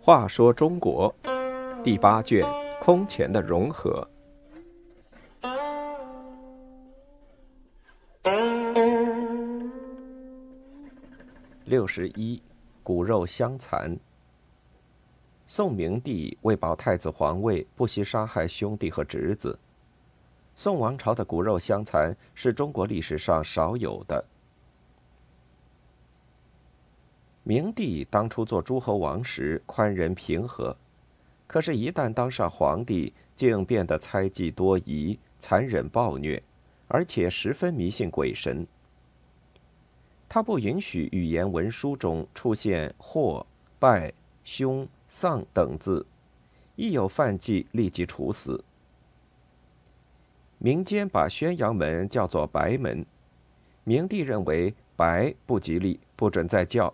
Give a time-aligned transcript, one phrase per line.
[0.00, 1.14] 话说中国
[1.84, 2.42] 第八卷
[2.80, 4.08] 空前的融合。
[11.66, 12.42] 六十一，
[12.82, 13.94] 骨肉相残。
[15.46, 19.58] 宋明帝为保太子皇位，不惜杀害兄弟和侄子。
[20.58, 24.24] 宋王朝的骨肉相残是中国历史上少有的。
[27.44, 30.76] 明帝当初做诸侯王时宽仁平和，
[31.46, 36.42] 可是，一旦当上皇帝，竟变得猜忌多疑、残忍暴虐，
[36.88, 38.66] 而且十分迷信鬼神。
[40.28, 43.46] 他不允许语言文书中出现“祸
[43.78, 44.12] ”“败
[44.42, 46.04] ”“凶”“丧”等字，
[46.74, 48.64] 一有犯忌，立即处死。
[50.58, 53.06] 民间把宣阳门叫做“白门”，
[53.84, 56.92] 明帝认为“白”不吉利，不准再叫。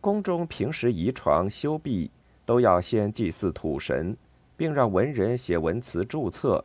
[0.00, 2.10] 宫中平时移床修壁，
[2.44, 4.16] 都要先祭祀土神，
[4.56, 6.64] 并让文人写文辞注册。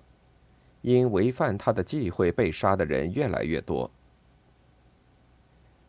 [0.81, 3.91] 因违犯他的忌讳被杀的人越来越多，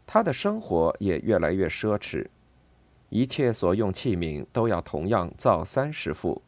[0.04, 2.26] 他的生活也越来越奢侈，
[3.08, 6.42] 一切所用器皿都要同样造三十副。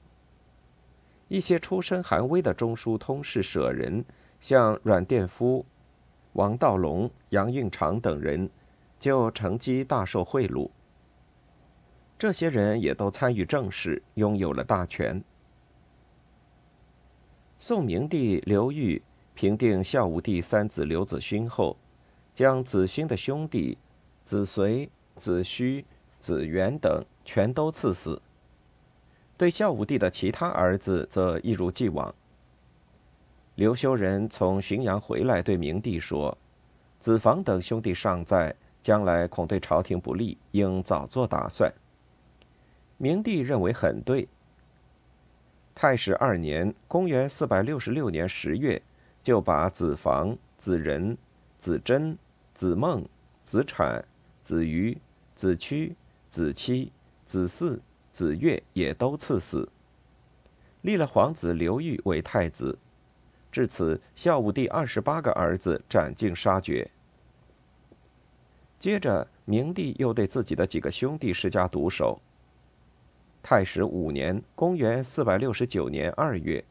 [1.33, 4.05] 一些出身寒微的中书通事舍人，
[4.38, 5.64] 像阮殿夫、
[6.34, 8.50] 王道隆、杨运长等人，
[9.00, 10.69] 就乘机大受贿赂。
[12.19, 15.25] 这些人也都参与政事，拥有了大权。
[17.56, 21.75] 宋明帝刘裕平定孝武帝三子刘子勋后，
[22.34, 23.78] 将子勋的兄弟
[24.27, 25.83] 子随、子虚、
[26.20, 28.20] 子元等全都赐死。
[29.43, 32.15] 对孝武帝的其他儿子则一如既往。
[33.57, 36.39] 刘修仁从浔阳回来，对明帝说
[37.01, 41.75] ：“子房等兄弟尚在，将来恐对朝廷不利，应早做打算。”
[42.99, 44.28] 明帝认为很对。
[45.75, 48.81] 太始二年（公元466年）十月，
[49.25, 51.19] 就把子房、子仁、
[51.59, 52.16] 子珍、
[52.55, 53.05] 子孟、
[53.43, 54.05] 子产、
[54.45, 54.97] 子瑜、
[55.34, 55.97] 子屈、
[56.31, 56.93] 子期、
[57.27, 57.81] 子嗣、
[58.12, 59.69] 子越也都赐死，
[60.83, 62.78] 立了皇子刘裕为太子。
[63.50, 66.89] 至此，孝武帝二十八个儿子斩尽杀绝。
[68.78, 72.21] 接着，明帝又对自己的几个兄弟施加毒手。
[73.43, 76.65] 太史五年（公元469年）二月，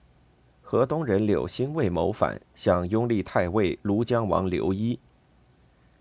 [0.62, 4.98] 河东人柳兴卫谋反，想拥立太尉庐江王刘一。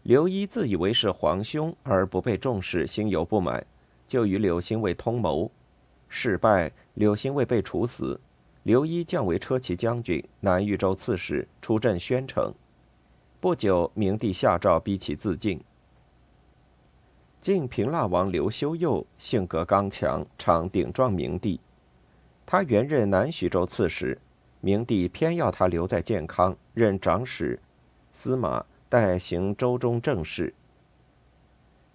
[0.04, 3.66] 刘一自以为是皇兄而不被重视，心有不满，
[4.10, 5.48] 就与柳兴卫通谋。
[6.08, 8.20] 事败，柳兴卫被处死，
[8.64, 12.52] 刘一降为车骑将军、南豫州刺史，出镇宣城。
[13.38, 15.62] 不久，明帝下诏逼其自尽。
[17.40, 21.60] 晋平腊王刘修佑性格刚强，常顶撞明帝。
[22.44, 24.20] 他原任南徐州刺史，
[24.60, 27.56] 明帝偏要他留在建康任长史、
[28.12, 30.52] 司马，代行州中政事。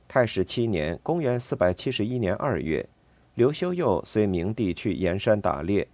[0.08, 2.88] 太史七年（公元471年）二月，
[3.34, 5.88] 刘修佑随明帝去盐山打猎，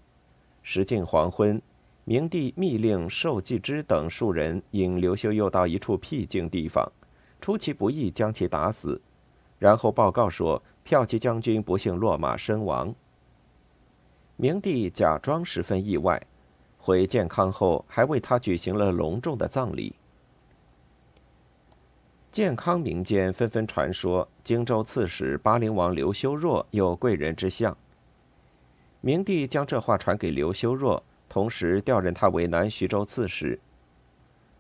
[0.61, 1.59] 时近黄昏，
[2.03, 6.91] 明帝密令寿季之等数人引刘修佑到一处僻静地方，
[7.39, 9.01] 出其不意将其打死。
[9.57, 12.93] 然后报告说，骠骑将军不幸落马身亡。
[14.35, 16.21] 明帝假装十分意外，
[16.77, 19.95] 回建康后还为他举行了隆重的葬礼。
[22.31, 27.75] 健康民间纷纷传说，荆州刺史巴陵王刘修若有贵人之相。
[29.01, 33.59] 明帝将这话传给刘修若，同时调任他为南徐州刺史。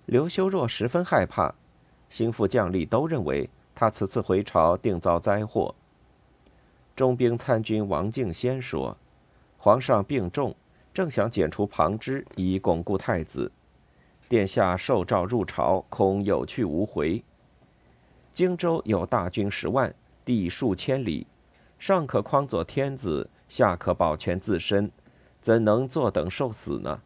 [0.05, 1.55] 刘修若十分害怕，
[2.09, 3.49] 心腹将吏都认为。
[3.73, 5.73] 他此次回朝定遭灾祸。
[6.93, 8.95] 中兵参军王敬先说
[9.57, 10.53] ：“皇上病重，
[10.93, 13.49] 正想剪除旁支以巩固太子。
[14.27, 17.23] 殿下受诏入朝，恐有去无回。
[18.33, 19.93] 荆州有大军十万，
[20.25, 21.27] 地数千里，
[21.77, 24.91] 上可匡佐天子，下可保全自身，
[25.41, 27.01] 怎能坐等受死呢？”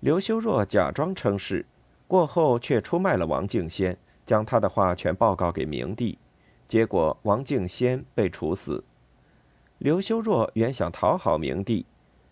[0.00, 1.64] 刘修若假装称是，
[2.06, 3.98] 过后却出卖了王敬先。
[4.26, 6.18] 将他的话全报告给明帝，
[6.66, 8.82] 结果王敬先被处死。
[9.78, 11.86] 刘修若原想讨好明帝，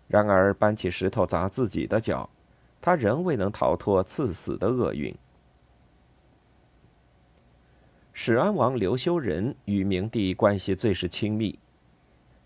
[0.09, 2.29] 然而搬起石头砸自己的脚，
[2.81, 5.17] 他仍未能逃脱赐死的厄运。
[8.17, 11.59] 始安王刘修仁与明帝关系最是亲密，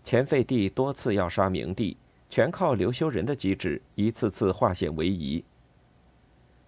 [0.03, 1.95] 前废帝多次要杀明帝，
[2.27, 5.45] 全靠刘修仁的机智，一次次化险为夷。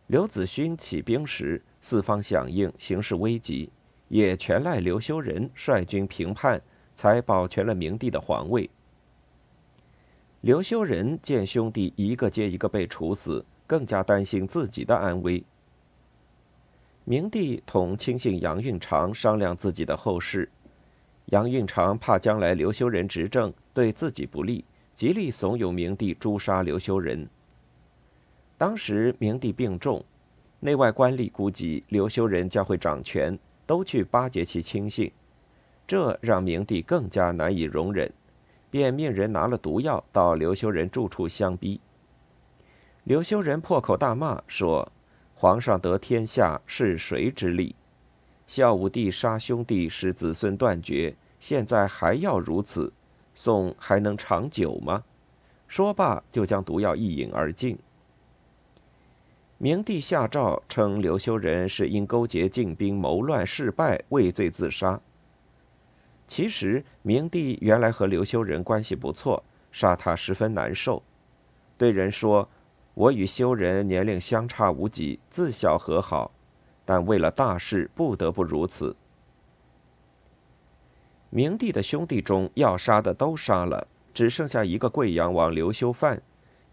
[0.05, 3.71] 刘子勋起兵时，四方响应，形势危急，
[4.07, 6.61] 也全赖刘修仁率军平叛，
[6.95, 8.69] 才保全了明帝的皇位。
[10.41, 15.43] 刘修仁见兄弟一个接一个被处死，更加担心自己的安危。
[17.03, 20.47] 明帝同亲信杨运长商量自己的后事，
[21.25, 24.63] 杨运长怕将来刘修仁执政对自己不利，
[24.95, 27.27] 极力怂恿明帝诛杀刘修仁。
[28.55, 30.05] 当时明帝病重，
[30.59, 35.11] 内外官吏估计刘修仁将会掌权，都去巴结其亲信，
[35.87, 38.13] 这让明帝更加难以容忍，
[38.69, 41.81] 便命人拿了毒药到刘修仁住处相逼。
[43.03, 44.91] 刘修仁破口大骂说。
[45.41, 47.75] 皇上得天下是谁之力？
[48.45, 52.93] 孝武帝杀兄弟，使子孙断绝，现在还要如此，
[53.33, 55.03] 宋还能长久吗？
[55.67, 57.75] 说罢，就将毒药一饮而尽。
[59.57, 65.01] 明帝下诏称刘修仁是因勾结禁兵谋乱事败，畏罪自杀。
[66.27, 71.01] 其实，明帝原来和刘修仁关系不错，杀他十分难受，
[71.79, 72.47] 对人说。
[72.93, 76.31] 我与修人年龄相差无几，自小和好，
[76.83, 78.95] 但为了大事不得不如此。
[81.29, 86.21] 明帝的兄弟中要杀的都杀了，只剩下一个贵阳王刘修范，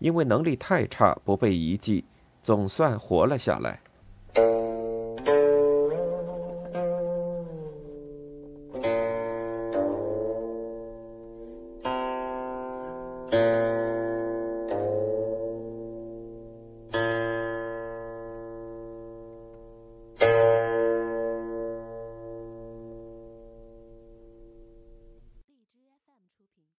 [0.01, 2.05] 因为能力太差不被遗弃，
[2.43, 3.81] 总算活了下来。